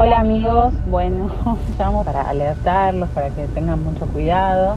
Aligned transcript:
Hola 0.00 0.20
amigos, 0.20 0.74
bueno, 0.86 1.28
llamo 1.78 2.04
para 2.04 2.22
alertarlos, 2.22 3.08
para 3.08 3.30
que 3.30 3.48
tengan 3.48 3.82
mucho 3.82 4.06
cuidado. 4.06 4.76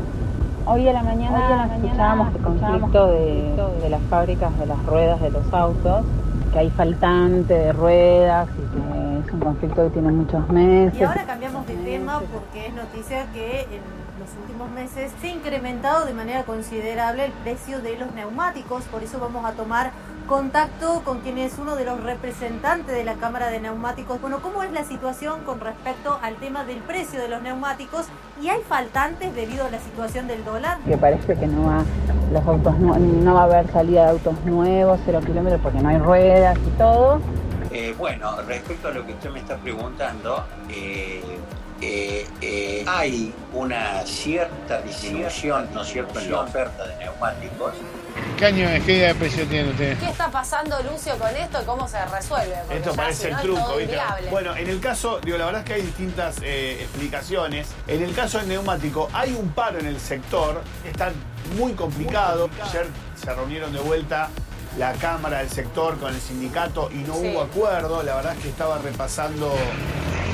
Hoy 0.65 0.87
a 0.87 0.93
la 0.93 1.03
mañana, 1.03 1.69
escuchábamos 1.75 2.33
el 2.33 2.41
conflicto 2.41 3.07
de, 3.11 3.53
de 3.83 3.89
las 3.91 4.01
fábricas 4.09 4.57
de 4.57 4.65
las 4.65 4.83
ruedas 4.83 5.21
de 5.21 5.29
los 5.29 5.53
autos, 5.53 6.05
que 6.51 6.57
hay 6.57 6.71
faltante 6.71 7.53
de 7.53 7.71
ruedas 7.71 8.49
y 8.49 8.75
que 8.75 9.27
es 9.27 9.33
un 9.33 9.39
conflicto 9.41 9.83
que 9.83 9.89
tiene 9.91 10.11
muchos 10.11 10.49
meses. 10.49 10.99
Y 10.99 11.03
ahora 11.03 11.23
cambiamos 11.27 11.67
de 11.67 11.75
tema 11.75 12.19
porque 12.33 12.65
es 12.65 12.73
noticia 12.73 13.25
que 13.31 13.61
en 13.61 13.81
los 14.19 14.29
últimos 14.41 14.71
meses 14.71 15.11
se 15.21 15.27
ha 15.27 15.31
incrementado 15.35 16.05
de 16.05 16.13
manera 16.15 16.43
considerable 16.45 17.25
el 17.25 17.31
precio 17.31 17.79
de 17.79 17.95
los 17.95 18.11
neumáticos, 18.13 18.85
por 18.85 19.03
eso 19.03 19.19
vamos 19.19 19.45
a 19.45 19.51
tomar 19.51 19.91
contacto 20.27 21.01
con 21.03 21.19
quien 21.19 21.37
es 21.37 21.57
uno 21.59 21.75
de 21.75 21.85
los 21.85 22.01
representantes 22.01 22.95
de 22.95 23.03
la 23.03 23.15
Cámara 23.15 23.49
de 23.49 23.59
Neumáticos. 23.59 24.21
Bueno, 24.21 24.41
¿cómo 24.41 24.63
es 24.63 24.71
la 24.71 24.83
situación 24.83 25.41
con 25.45 25.59
respecto 25.59 26.17
al 26.21 26.35
tema 26.35 26.63
del 26.63 26.79
precio 26.79 27.19
de 27.19 27.27
los 27.27 27.41
neumáticos? 27.41 28.05
¿Y 28.41 28.49
hay 28.49 28.61
faltantes 28.61 29.33
debido 29.35 29.65
a 29.65 29.69
la 29.69 29.79
situación 29.79 30.27
del 30.27 30.43
dólar? 30.43 30.77
Que 30.85 30.97
parece 30.97 31.35
que 31.35 31.47
no 31.47 31.67
va, 31.67 31.83
los 32.31 32.47
autos 32.47 32.77
no, 32.79 32.97
no 32.97 33.33
va 33.33 33.41
a 33.41 33.43
haber 33.43 33.71
salida 33.71 34.05
de 34.05 34.11
autos 34.11 34.35
nuevos, 34.45 34.99
cero 35.05 35.19
kilómetros, 35.25 35.61
porque 35.61 35.79
no 35.79 35.89
hay 35.89 35.97
ruedas 35.97 36.57
y 36.57 36.77
todo. 36.77 37.19
Eh, 37.71 37.95
bueno, 37.97 38.41
respecto 38.41 38.89
a 38.89 38.91
lo 38.91 39.05
que 39.05 39.13
usted 39.13 39.29
me 39.29 39.39
está 39.39 39.57
preguntando, 39.57 40.45
eh, 40.69 41.21
eh, 41.81 42.27
eh, 42.41 42.85
hay 42.87 43.33
una 43.53 44.05
cierta 44.05 44.81
disminución, 44.81 45.67
¿no 45.73 45.81
es 45.81 45.87
cierto?, 45.87 46.19
en 46.19 46.31
la 46.31 46.41
oferta 46.41 46.85
de 46.85 46.95
neumáticos. 46.97 47.73
¿Qué 48.37 48.45
año 48.45 48.69
es? 48.69 48.83
¿Qué 48.83 48.97
idea 48.97 49.07
de 49.09 49.15
precio 49.15 49.47
tiene 49.47 49.71
usted? 49.71 49.97
¿Qué 49.97 50.09
está 50.09 50.29
pasando, 50.29 50.77
Lucio, 50.83 51.17
con 51.17 51.35
esto? 51.35 51.63
¿Cómo 51.65 51.87
se 51.87 52.05
resuelve? 52.05 52.55
Porque 52.61 52.77
Esto 52.77 52.93
parece 52.93 53.27
si 53.27 53.33
el 53.33 53.41
truco, 53.41 53.77
¿viste? 53.77 53.97
Bueno, 54.29 54.55
en 54.55 54.69
el 54.69 54.79
caso, 54.79 55.19
digo, 55.23 55.37
la 55.37 55.45
verdad 55.45 55.61
es 55.61 55.67
que 55.67 55.73
hay 55.73 55.81
distintas 55.81 56.35
eh, 56.43 56.77
explicaciones. 56.81 57.69
En 57.87 58.03
el 58.03 58.13
caso 58.13 58.37
del 58.37 58.49
neumático, 58.49 59.09
hay 59.13 59.33
un 59.33 59.49
paro 59.49 59.79
en 59.79 59.87
el 59.87 59.99
sector, 59.99 60.61
está 60.85 61.11
muy 61.57 61.73
complicado. 61.73 62.49
Ayer 62.63 62.85
se 63.15 63.33
reunieron 63.33 63.73
de 63.73 63.79
vuelta 63.79 64.29
la 64.77 64.93
Cámara 64.93 65.39
del 65.39 65.49
sector 65.49 65.97
con 65.99 66.13
el 66.13 66.19
sindicato 66.21 66.89
y 66.91 66.99
no 67.07 67.15
Sí. 67.15 67.31
hubo 67.33 67.41
acuerdo. 67.41 68.03
La 68.03 68.15
verdad 68.15 68.33
es 68.37 68.43
que 68.43 68.49
estaba 68.49 68.77
repasando. 68.79 69.53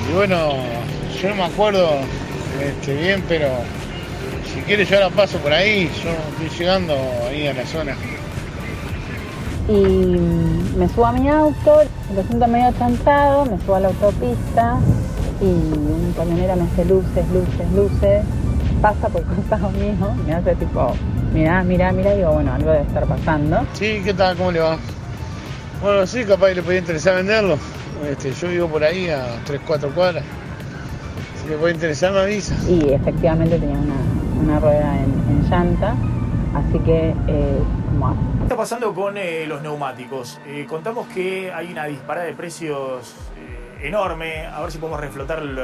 Y 0.10 0.14
bueno, 0.14 0.54
yo 1.22 1.30
no 1.30 1.36
me 1.36 1.44
acuerdo 1.46 1.90
este, 2.62 2.94
bien, 2.96 3.24
pero 3.28 3.48
si 4.54 4.62
quiere 4.62 4.86
yo 4.86 4.96
ahora 4.98 5.10
paso 5.10 5.38
por 5.40 5.52
ahí, 5.54 5.90
yo 6.04 6.12
estoy 6.46 6.60
llegando 6.60 6.94
ahí 7.30 7.48
a 7.48 7.54
la 7.54 7.66
zona. 7.66 7.96
Y 9.68 9.74
me 10.78 10.88
subo 10.88 11.08
a 11.08 11.12
mi 11.12 11.28
auto, 11.28 11.82
lo 12.16 12.24
siento 12.24 12.48
medio 12.48 12.72
chanchado, 12.80 13.46
me 13.46 13.58
subo 13.66 13.76
a 13.76 13.80
la 13.82 13.88
autopista 13.90 14.78
y 15.42 15.46
un 15.46 16.14
camionero 16.16 16.56
me 16.56 16.64
hace 16.64 16.86
luces, 16.86 17.26
luces, 17.34 17.72
luces, 17.76 18.24
pasa 18.82 19.10
por 19.10 19.24
costado 19.24 19.70
mío, 19.72 19.94
me 20.26 20.34
hace 20.36 20.56
tipo, 20.56 20.94
mirá, 21.34 21.64
mirá, 21.64 21.92
mirá, 21.92 22.14
digo, 22.14 22.32
bueno, 22.34 22.54
algo 22.54 22.72
debe 22.72 22.84
estar 22.84 23.06
pasando. 23.06 23.66
Sí, 23.74 24.02
¿qué 24.04 24.14
tal? 24.14 24.36
¿Cómo 24.38 24.52
le 24.52 24.60
va? 24.60 24.78
Bueno, 25.82 26.08
sí, 26.08 26.24
capaz 26.26 26.48
que 26.50 26.56
le 26.56 26.64
podía 26.64 26.80
interesar 26.80 27.16
venderlo. 27.16 27.58
Este, 28.10 28.32
yo 28.34 28.48
vivo 28.50 28.68
por 28.68 28.84
ahí 28.84 29.10
a 29.10 29.26
3, 29.46 29.62
4 29.66 29.90
cuadras. 29.90 30.24
Si 31.42 31.50
le 31.50 31.58
puede 31.58 31.74
interesar, 31.74 32.12
me 32.14 32.20
avisa. 32.20 32.56
Y 32.68 32.92
efectivamente 32.94 33.58
tenía 33.60 33.78
una, 33.78 33.96
una 34.44 34.60
rueda 34.60 34.96
en, 34.98 35.14
en 35.30 35.50
llanta, 35.50 35.96
así 36.56 36.80
que 36.80 37.14
eh, 37.28 37.60
como 37.92 38.16
¿Qué 38.38 38.44
está 38.44 38.58
pasando 38.58 38.94
con 38.94 39.18
eh, 39.18 39.46
los 39.48 39.62
neumáticos? 39.62 40.40
Eh, 40.48 40.66
contamos 40.68 41.08
que 41.08 41.52
hay 41.52 41.72
una 41.72 41.86
disparada 41.86 42.26
de 42.28 42.34
precios 42.34 43.14
eh, 43.38 43.88
enorme. 43.88 44.46
A 44.48 44.62
ver 44.62 44.72
si 44.72 44.78
podemos 44.78 45.00
reflotar 45.00 45.42
lo- 45.42 45.64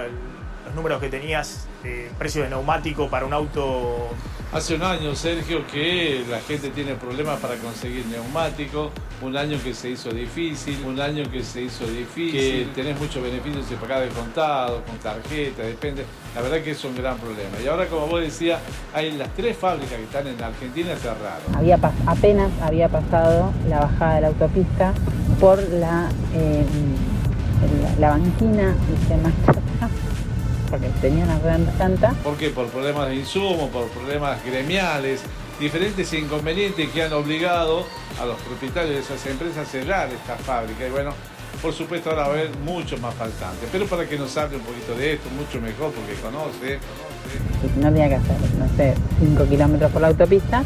los 0.65 0.75
números 0.75 1.01
que 1.01 1.09
tenías. 1.09 1.67
Eh, 1.83 2.09
precios 2.17 2.45
de 2.45 2.49
neumático 2.49 3.09
para 3.09 3.25
un 3.25 3.33
auto 3.33 4.07
Hace 4.53 4.75
un 4.75 4.83
año, 4.83 5.15
Sergio, 5.15 5.65
que 5.65 6.23
la 6.29 6.39
gente 6.39 6.69
tiene 6.69 6.93
problemas 6.93 7.39
para 7.39 7.55
conseguir 7.55 8.05
neumáticos, 8.05 8.91
un 9.23 9.35
año 9.35 9.57
que 9.63 9.73
se 9.73 9.89
hizo 9.89 10.11
difícil, 10.11 10.77
un 10.85 10.99
año 11.01 11.23
que 11.31 11.43
se 11.43 11.63
hizo 11.63 11.85
difícil, 11.87 12.31
que 12.39 12.67
tenés 12.75 12.99
muchos 12.99 13.23
beneficios 13.23 13.67
de 13.67 13.75
pagar 13.77 14.01
de 14.03 14.09
contado, 14.09 14.83
con 14.83 14.95
tarjeta, 14.99 15.63
depende. 15.63 16.05
La 16.35 16.41
verdad 16.43 16.61
que 16.61 16.69
es 16.71 16.83
un 16.85 16.95
gran 16.95 17.17
problema. 17.17 17.49
Y 17.63 17.67
ahora, 17.67 17.87
como 17.87 18.05
vos 18.05 18.21
decías, 18.21 18.59
hay 18.93 19.11
las 19.13 19.29
tres 19.33 19.57
fábricas 19.57 19.95
que 19.97 20.03
están 20.03 20.27
en 20.27 20.41
Argentina 20.43 20.95
cerradas. 20.97 21.41
había 21.57 21.77
pas- 21.79 21.91
apenas 22.05 22.51
había 22.61 22.87
pasado 22.89 23.51
la 23.67 23.79
bajada 23.79 24.15
de 24.15 24.21
la 24.21 24.27
autopista 24.27 24.93
por 25.39 25.57
la, 25.69 26.09
eh, 26.35 26.63
el- 27.95 27.99
la 28.01 28.09
banquina 28.11 28.75
y 28.93 29.07
se 29.07 29.13
atrás, 29.15 29.91
porque 30.73 30.89
tenía 31.01 31.23
una 31.23 31.37
rueda 31.37 31.55
en 31.57 31.67
llanta. 31.77 32.15
¿Por 32.23 32.35
qué? 32.35 32.49
Por 32.49 32.65
problemas 32.65 33.07
de 33.07 33.17
insumo, 33.17 33.69
por 33.69 33.87
problemas 33.89 34.43
gremiales, 34.43 35.21
diferentes 35.59 36.11
inconvenientes 36.13 36.89
que 36.89 37.03
han 37.03 37.13
obligado 37.13 37.85
a 38.19 38.25
los 38.25 38.41
propietarios 38.41 38.95
de 38.95 39.01
esas 39.01 39.23
empresas 39.27 39.67
a 39.67 39.69
cerrar 39.69 40.09
esta 40.11 40.35
fábrica. 40.35 40.87
Y 40.87 40.89
bueno, 40.89 41.13
por 41.61 41.73
supuesto 41.73 42.09
ahora 42.09 42.23
va 42.23 42.29
a 42.29 42.31
haber 42.31 42.57
mucho 42.65 42.97
más 42.97 43.13
faltantes. 43.13 43.69
Pero 43.71 43.85
para 43.85 44.09
que 44.09 44.17
nos 44.17 44.35
hable 44.35 44.57
un 44.57 44.63
poquito 44.63 44.95
de 44.95 45.13
esto, 45.13 45.29
mucho 45.37 45.61
mejor 45.61 45.91
porque 45.91 46.13
conoce. 46.19 46.79
y 47.63 47.79
no 47.79 47.91
tenía 47.91 48.09
que 48.09 48.15
hacer, 48.15 48.37
no 48.57 48.75
sé, 48.75 48.95
5 49.19 49.45
kilómetros 49.45 49.91
por 49.91 50.01
la 50.01 50.07
autopista 50.07 50.63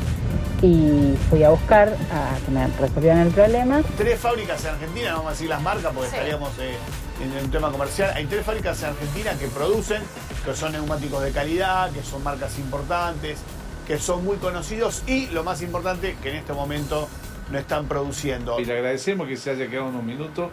y 0.62 1.16
fui 1.30 1.44
a 1.44 1.50
buscar 1.50 1.90
a 2.12 2.38
que 2.46 2.52
me 2.52 2.68
resolvieran 2.80 3.20
el 3.20 3.30
problema. 3.34 3.82
tres 3.98 4.20
fábricas 4.20 4.64
en 4.66 4.72
Argentina, 4.72 5.10
no 5.12 5.16
vamos 5.18 5.30
a 5.30 5.34
decir 5.34 5.50
las 5.50 5.62
marcas 5.62 5.92
porque 5.94 6.10
Sí. 6.10 6.16
estaríamos 6.16 6.52
eh, 6.60 6.76
en 7.24 7.46
un 7.46 7.52
tema 7.52 7.72
comercial. 7.72 8.12
Hay 8.16 8.26
tres 8.26 8.46
fábricas 8.46 8.82
en 8.84 8.90
Argentina 8.90 9.32
que 9.40 9.48
producen, 9.48 10.02
que 10.46 10.54
son 10.56 10.72
neumáticos 10.72 11.22
de 11.24 11.32
calidad, 11.32 11.92
que 11.92 12.02
son 12.04 12.24
marcas 12.24 12.58
importantes, 12.58 13.40
que 13.86 14.00
son 14.00 14.24
muy 14.26 14.38
conocidos 14.38 15.04
y 15.08 15.28
lo 15.28 15.44
más 15.44 15.62
importante, 15.62 16.16
que 16.22 16.30
en 16.32 16.36
este 16.38 16.54
momento 16.54 17.08
no 17.52 17.58
están 17.58 17.86
produciendo. 17.88 18.60
Y 18.60 18.66
le 18.66 18.74
agradecemos 18.74 19.28
que 19.28 19.38
se 19.38 19.52
haya 19.52 19.68
quedado 19.68 19.88
unos 19.88 20.04
minutos 20.04 20.50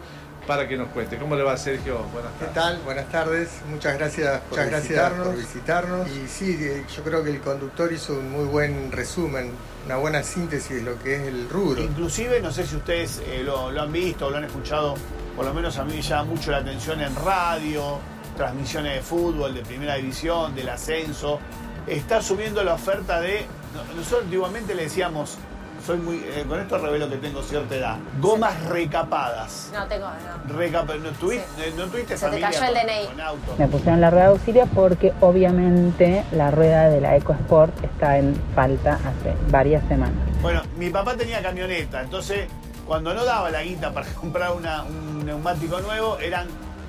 para 0.47 0.67
que 0.67 0.77
nos 0.77 0.89
cuente. 0.89 1.17
¿Cómo 1.17 1.35
le 1.35 1.43
va, 1.43 1.57
Sergio? 1.57 1.99
Buenas 2.13 2.31
¿Qué 2.39 2.45
tardes. 2.45 2.53
tal? 2.53 2.79
Buenas 2.85 3.09
tardes. 3.11 3.49
Muchas 3.69 3.97
gracias 3.97 4.39
por, 4.41 4.49
Muchas 4.51 4.67
gracias 4.67 4.89
visitarnos. 4.89 5.27
por 5.27 5.35
visitarnos. 5.37 6.07
Y 6.09 6.27
sí, 6.27 6.57
eh, 6.61 6.85
yo 6.95 7.03
creo 7.03 7.23
que 7.23 7.29
el 7.31 7.39
conductor 7.41 7.91
hizo 7.91 8.13
un 8.13 8.31
muy 8.31 8.45
buen 8.45 8.91
resumen, 8.91 9.51
una 9.85 9.97
buena 9.97 10.23
síntesis 10.23 10.75
de 10.77 10.81
lo 10.83 11.01
que 11.01 11.15
es 11.15 11.21
el 11.27 11.49
rubro. 11.49 11.81
Inclusive, 11.81 12.39
no 12.41 12.51
sé 12.51 12.65
si 12.65 12.75
ustedes 12.75 13.21
eh, 13.25 13.41
lo, 13.43 13.71
lo 13.71 13.81
han 13.81 13.91
visto 13.91 14.27
o 14.27 14.29
lo 14.29 14.37
han 14.37 14.43
escuchado, 14.45 14.95
por 15.35 15.45
lo 15.45 15.53
menos 15.53 15.77
a 15.77 15.83
mí 15.83 15.93
me 15.95 16.01
llama 16.01 16.25
mucho 16.25 16.51
la 16.51 16.57
atención 16.57 17.01
en 17.01 17.15
radio, 17.15 17.99
transmisiones 18.37 18.95
de 18.95 19.01
fútbol, 19.01 19.53
de 19.55 19.61
primera 19.61 19.95
división, 19.95 20.53
del 20.55 20.69
ascenso. 20.69 21.39
Está 21.87 22.21
subiendo 22.21 22.63
la 22.63 22.73
oferta 22.73 23.19
de. 23.21 23.45
no- 23.73 23.95
Nosotros 23.95 24.23
antiguamente 24.25 24.73
le 24.75 24.83
decíamos, 24.83 25.37
soy 25.85 25.97
muy. 25.97 26.17
eh, 26.17 26.45
con 26.47 26.59
esto 26.59 26.77
revelo 26.77 27.09
que 27.09 27.17
tengo 27.17 27.41
cierta 27.43 27.75
edad. 27.75 27.97
Gomas 28.19 28.59
recapadas. 28.65 29.69
No, 29.73 29.85
tengo, 29.87 30.07
no. 30.07 30.97
¿no, 30.97 31.09
tuviste, 31.19 31.45
eh, 31.67 31.73
¿No 31.77 31.85
tuviste 31.85 32.17
Se 32.17 32.29
te 32.29 32.39
cayó 32.39 32.59
el 32.63 32.73
con- 32.73 32.73
DNI. 32.87 33.05
con 33.07 33.21
auto? 33.21 33.55
Me 33.57 33.67
pusieron 33.67 34.01
la 34.01 34.09
rueda 34.09 34.23
de 34.25 34.29
auxilio 34.31 34.65
porque 34.73 35.13
obviamente 35.21 36.23
la 36.31 36.51
rueda 36.51 36.89
de 36.89 37.01
la 37.01 37.15
EcoSport 37.15 37.83
está 37.83 38.17
en 38.17 38.35
falta 38.55 38.93
hace 38.95 39.33
varias 39.49 39.87
semanas. 39.87 40.15
Bueno, 40.41 40.61
mi 40.77 40.89
papá 40.89 41.15
tenía 41.15 41.41
camioneta, 41.41 42.01
entonces 42.01 42.47
cuando 42.85 43.13
no 43.13 43.25
daba 43.25 43.49
la 43.51 43.63
guita 43.63 43.91
para 43.93 44.07
comprar 44.13 44.51
una- 44.53 44.83
un 44.83 45.25
neumático 45.25 45.79
nuevo, 45.81 46.17
eran 46.19 46.47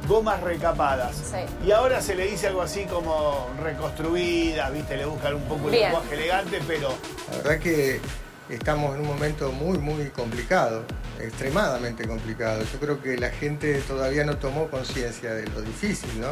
gomas 0.08 0.40
recapadas. 0.40 1.16
Sí. 1.16 1.66
Y 1.66 1.72
ahora 1.72 2.00
se 2.00 2.14
le 2.14 2.26
dice 2.26 2.46
algo 2.46 2.62
así 2.62 2.84
como 2.84 3.48
reconstruidas, 3.62 4.72
¿viste? 4.72 4.96
Le 4.96 5.04
buscan 5.04 5.34
un 5.34 5.42
poco 5.42 5.64
el 5.66 5.72
Bien. 5.72 5.84
lenguaje 5.90 6.14
elegante, 6.14 6.60
pero 6.66 6.88
La 7.30 7.36
verdad 7.38 7.58
que 7.58 8.00
estamos 8.48 8.94
en 8.94 9.02
un 9.02 9.08
momento 9.08 9.52
muy, 9.52 9.78
muy 9.78 10.06
complicado, 10.06 10.82
extremadamente 11.20 12.06
complicado. 12.06 12.62
Yo 12.72 12.78
creo 12.78 13.02
que 13.02 13.16
la 13.16 13.30
gente 13.30 13.80
todavía 13.86 14.24
no 14.24 14.36
tomó 14.36 14.68
conciencia 14.68 15.34
de 15.34 15.46
lo 15.48 15.62
difícil, 15.62 16.20
¿no? 16.20 16.28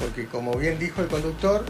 Porque 0.00 0.26
como 0.26 0.52
bien 0.54 0.78
dijo 0.78 1.00
el 1.00 1.08
conductor, 1.08 1.64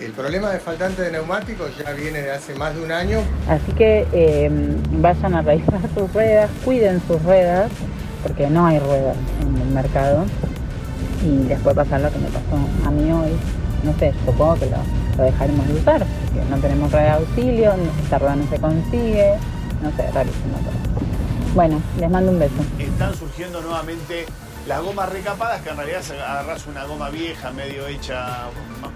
el 0.00 0.12
problema 0.12 0.50
de 0.50 0.60
faltante 0.60 1.02
de 1.02 1.12
neumáticos 1.12 1.70
ya 1.76 1.92
viene 1.92 2.22
de 2.22 2.30
hace 2.30 2.54
más 2.54 2.74
de 2.74 2.82
un 2.82 2.92
año, 2.92 3.20
Así 3.48 3.72
que 3.72 4.06
eh, 4.12 4.50
vayan 4.92 5.34
a 5.34 5.42
revisar 5.42 5.80
sus 5.94 6.12
ruedas, 6.12 6.50
cuiden 6.64 7.02
sus 7.06 7.22
ruedas, 7.22 7.70
porque 8.22 8.48
no 8.48 8.66
hay 8.66 8.78
ruedas 8.78 9.16
en 9.42 9.56
el 9.56 9.68
mercado. 9.68 10.24
Y 11.22 11.48
les 11.48 11.60
puede 11.60 11.76
pasar 11.76 12.00
lo 12.00 12.10
que 12.10 12.18
me 12.18 12.28
pasó 12.28 12.86
a 12.86 12.90
mí 12.90 13.12
hoy. 13.12 13.32
No 13.82 13.92
sé, 13.98 14.14
supongo 14.24 14.54
que 14.54 14.66
lo, 14.66 14.78
lo 15.16 15.24
dejaremos 15.24 15.66
de 15.68 15.74
usar, 15.74 16.04
porque 16.24 16.48
no 16.48 16.56
tenemos 16.58 16.90
rueda 16.92 17.04
de 17.04 17.10
auxilio, 17.10 17.74
esta 18.02 18.18
rueda 18.18 18.36
no 18.36 18.48
se 18.48 18.58
consigue, 18.60 19.34
no 19.82 19.90
sé, 19.96 20.10
rarísimo 20.12 20.56
todo. 20.58 21.54
Bueno, 21.54 21.80
les 21.98 22.10
mando 22.10 22.30
un 22.32 22.38
beso. 22.38 22.54
están 22.78 23.14
surgiendo 23.14 23.60
nuevamente 23.60 24.26
las 24.68 24.80
gomas 24.82 25.08
recapadas, 25.08 25.60
que 25.62 25.70
en 25.70 25.76
realidad 25.76 26.00
se 26.02 26.20
agarras 26.20 26.66
una 26.66 26.84
goma 26.84 27.10
vieja, 27.10 27.50
medio 27.50 27.86
hecha 27.86 28.44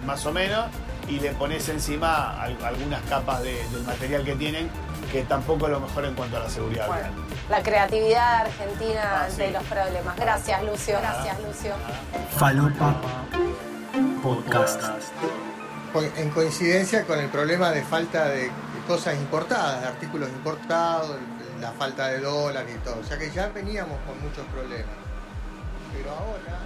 más 0.07 0.25
o 0.27 0.33
menos, 0.33 0.67
y 1.09 1.19
le 1.21 1.31
pones 1.33 1.69
encima 1.69 2.41
al- 2.41 2.57
algunas 2.65 3.01
capas 3.03 3.43
de- 3.43 3.63
del 3.73 3.83
material 3.85 4.25
que 4.25 4.35
tienen, 4.37 4.71
que 5.11 5.23
tampoco 5.23 5.67
es 5.67 5.73
lo 5.73 5.81
mejor 5.81 6.05
en 6.07 6.15
cuanto 6.15 6.37
a 6.37 6.41
la 6.41 6.49
seguridad 6.49 6.87
Bueno, 6.87 7.09
la 7.51 7.63
creatividad 7.63 8.43
argentina 8.43 9.03
Ah, 9.05 9.25
ante 9.25 9.47
sí. 9.49 9.53
los 9.53 9.63
problemas. 9.65 10.17
Gracias, 10.17 10.63
Lucio. 10.65 10.97
Gracias, 11.01 11.37
Lucio. 11.47 11.73
Falopa 12.37 12.95
Podcast. 14.23 14.81
En 15.95 16.31
coincidencia 16.31 17.05
con 17.05 17.21
el 17.21 17.29
problema 17.29 17.71
de 17.71 17.83
falta 17.83 18.27
de 18.27 18.51
cosas 18.89 19.15
importadas, 19.15 19.81
de 19.81 19.87
artículos 19.87 20.29
importados, 20.29 21.17
la 21.61 21.71
falta 21.71 22.09
de 22.09 22.19
dólar 22.19 22.67
y 22.69 22.79
todo. 22.85 22.99
O 22.99 23.05
sea 23.05 23.17
que 23.17 23.31
ya 23.31 23.49
veníamos 23.49 23.99
con 24.07 24.21
muchos 24.21 24.45
problemas. 24.47 24.97
Pero 25.93 26.11
ahora, 26.11 26.59